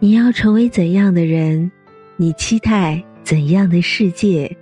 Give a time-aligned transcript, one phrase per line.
[0.00, 1.68] 你要成为怎样的人，
[2.16, 4.56] 你期待怎样的世界，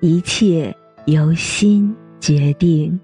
[0.00, 2.98] 一切由心决定。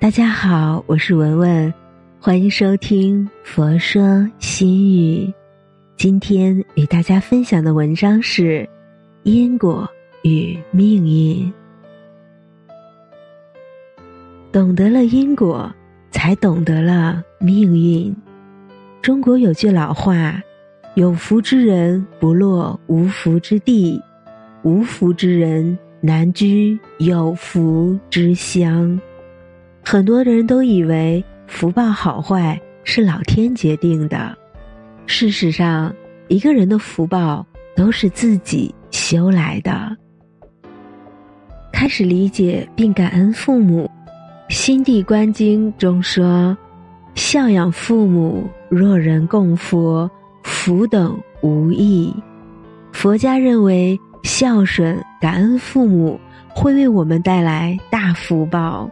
[0.00, 1.72] 大家好，我是文文，
[2.18, 5.26] 欢迎收听《佛说心语》。
[5.96, 8.68] 今天与大家分享的文章是
[9.22, 9.88] 因果
[10.22, 11.52] 与命运。
[14.50, 15.72] 懂得了因果，
[16.10, 18.12] 才懂得了命运。
[19.00, 20.42] 中国有句老话。
[20.96, 24.00] 有福之人不落无福之地，
[24.62, 28.98] 无福之人难居有福之乡。
[29.84, 34.34] 很多人都以为福报好坏是老天决定的，
[35.04, 35.94] 事实上，
[36.28, 39.94] 一个人的福报都是自己修来的。
[41.74, 43.90] 开始理解并感恩父母，
[44.54, 46.56] 《心地观经》中说
[47.14, 50.10] ：“孝养父母，若人供佛。”
[50.46, 52.14] 福等无益。
[52.92, 58.88] 佛家认为孝顺、感恩父母会为我们带来大福报。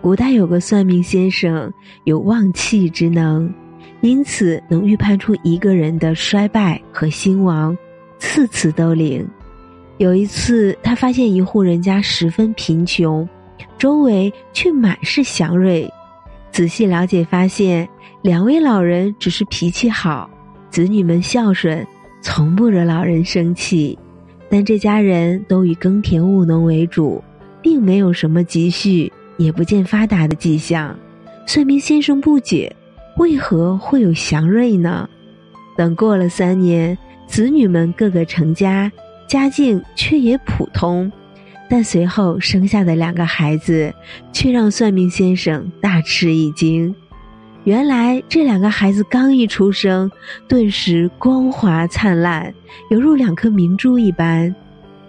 [0.00, 1.70] 古代有个算命先生
[2.04, 3.52] 有旺气之能，
[4.02, 7.76] 因此能预判出一个人的衰败和兴亡，
[8.18, 9.26] 次次都灵。
[9.98, 13.28] 有一次，他发现一户人家十分贫穷，
[13.76, 15.90] 周围却满是祥瑞。
[16.52, 17.88] 仔细了解，发现
[18.22, 20.30] 两位老人只是脾气好。
[20.74, 21.86] 子女们孝顺，
[22.20, 23.96] 从不惹老人生气，
[24.50, 27.22] 但这家人都以耕田务农为主，
[27.62, 30.98] 并没有什么积蓄，也不见发达的迹象。
[31.46, 32.74] 算命先生不解，
[33.18, 35.08] 为何会有祥瑞呢？
[35.76, 38.90] 等过了三年，子女们个个成家，
[39.28, 41.08] 家境却也普通，
[41.70, 43.94] 但随后生下的两个孩子，
[44.32, 46.92] 却让算命先生大吃一惊。
[47.64, 50.10] 原来这两个孩子刚一出生，
[50.46, 52.52] 顿时光华灿烂，
[52.90, 54.54] 犹如两颗明珠一般。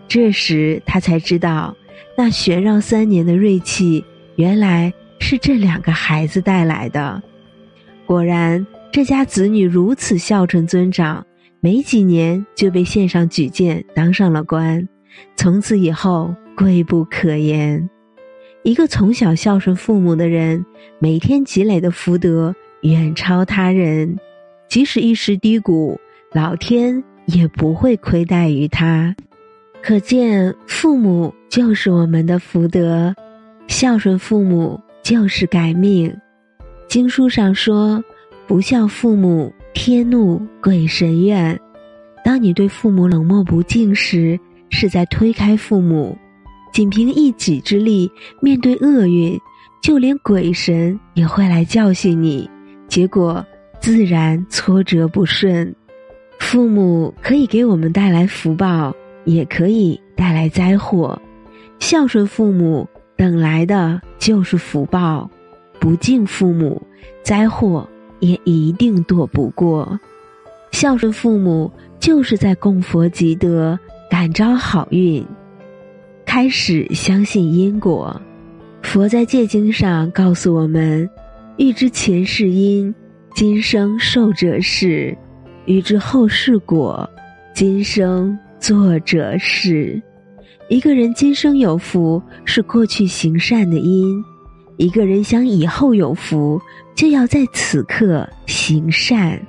[0.07, 1.75] 这时他才知道，
[2.17, 4.03] 那玄绕三年的锐气，
[4.37, 7.21] 原来是这两个孩子带来的。
[8.05, 11.25] 果然，这家子女如此孝顺尊长，
[11.59, 14.87] 没几年就被献上举荐，当上了官，
[15.35, 17.89] 从此以后贵不可言。
[18.65, 20.65] 一个从小孝顺父母的人，
[20.97, 24.17] 每天积累的福德远超他人，
[24.67, 25.99] 即使一时低谷，
[26.33, 29.15] 老天也不会亏待于他。
[29.83, 33.13] 可见，父母就是我们的福德，
[33.67, 36.11] 孝顺父母就是改命。
[36.87, 38.03] 经书上说
[38.47, 41.55] ：“不孝父母，天怒，鬼神怨。”
[42.25, 44.39] 当你对父母冷漠不敬时，
[44.71, 46.17] 是在推开父母。
[46.75, 49.39] 仅凭一己之力面对厄运，
[49.81, 52.49] 就连鬼神也会来教训你，
[52.89, 53.41] 结果
[53.79, 55.73] 自然挫折不顺。
[56.37, 58.93] 父母可以给我们带来福报，
[59.23, 61.17] 也可以带来灾祸。
[61.79, 62.85] 孝顺父母
[63.15, 65.31] 等来的就是福报，
[65.79, 66.85] 不敬父母，
[67.23, 67.87] 灾祸
[68.19, 69.97] 也一定躲不过。
[70.73, 71.71] 孝顺父母
[72.01, 73.79] 就是在供佛积德，
[74.11, 75.25] 感召好运。
[76.35, 78.21] 开始相信因果，
[78.81, 81.09] 佛在戒经上告诉我们：
[81.55, 82.93] 欲知前世因，
[83.33, 85.15] 今生受者是；
[85.63, 87.09] 欲知后世果，
[87.53, 90.03] 今生作者是。
[90.67, 94.21] 一个人今生有福，是过去行善的因；
[94.75, 96.59] 一个人想以后有福，
[96.93, 99.41] 就要在此刻行善。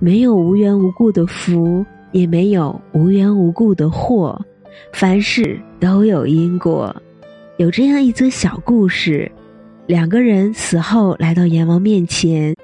[0.00, 4.44] 没有无缘无故的福，也没有无缘无故的祸。
[4.92, 6.94] 凡事都有因果，
[7.56, 9.30] 有这样一则小故事：
[9.86, 12.54] 两个人死后来到阎王面前，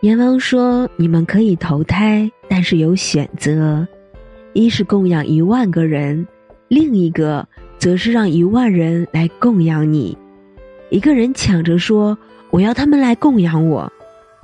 [0.00, 3.86] 阎王说：“你们可以投胎，但是有选择，
[4.52, 6.26] 一是供养一万个人，
[6.68, 7.46] 另一个
[7.78, 10.16] 则是让一万人来供养你。”
[10.90, 12.16] 一个人抢着说
[12.50, 13.90] ：“我要他们来供养我。”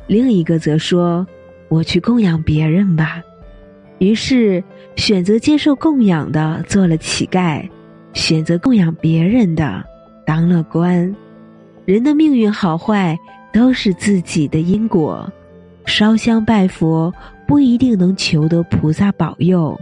[0.07, 1.27] 另一个则说
[1.69, 3.21] ：“我去供养别人吧。”
[3.99, 4.63] 于是，
[4.97, 7.67] 选择接受供养的做了乞丐，
[8.13, 9.83] 选择供养别人的
[10.27, 11.15] 当了官。
[11.85, 13.17] 人的命运好坏
[13.53, 15.31] 都是自己的因果。
[15.87, 17.15] 烧香拜佛
[17.47, 19.79] 不一定能求得菩萨保佑，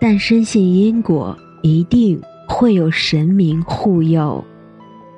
[0.00, 4.44] 但深信因果，一定会有神明护佑。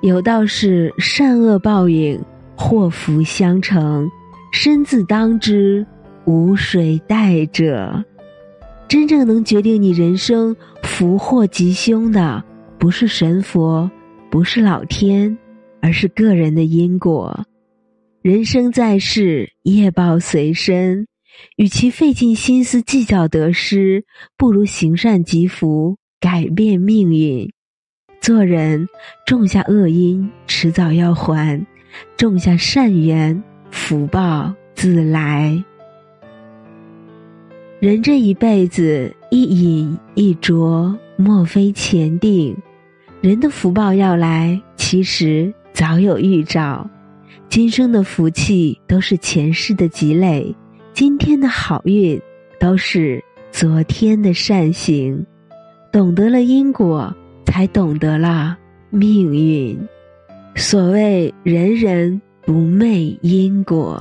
[0.02, 2.20] 有道是：善恶报应，
[2.54, 4.06] 祸福相承，
[4.52, 5.86] 身自当之，
[6.26, 8.04] 无谁代者。
[8.90, 12.42] 真正能决定你人生福祸吉凶的，
[12.76, 13.88] 不是神佛，
[14.28, 15.38] 不是老天，
[15.80, 17.46] 而是个人的因果。
[18.20, 21.06] 人生在世，业报随身，
[21.56, 24.04] 与其费尽心思计较得失，
[24.36, 27.48] 不如行善积福，改变命运。
[28.20, 28.88] 做人，
[29.24, 31.64] 种下恶因，迟早要还；
[32.16, 33.40] 种下善缘，
[33.70, 35.62] 福报自来。
[37.80, 42.54] 人这一辈子，一饮一啄，莫非前定。
[43.22, 46.88] 人的福报要来，其实早有预兆。
[47.48, 50.54] 今生的福气都是前世的积累，
[50.92, 52.20] 今天的好运
[52.58, 55.26] 都是昨天的善行。
[55.90, 57.12] 懂得了因果。
[57.46, 58.56] 才懂得了
[58.90, 59.76] 命运。
[60.54, 64.00] 所谓人人不昧因果。